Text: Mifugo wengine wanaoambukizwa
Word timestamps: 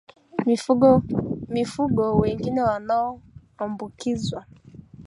Mifugo 0.45 2.11
wengine 2.19 2.61
wanaoambukizwa 2.63 4.45